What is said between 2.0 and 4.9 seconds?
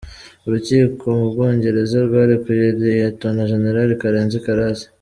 rwarekuye Liyetona Jenerali Karenzi Karake.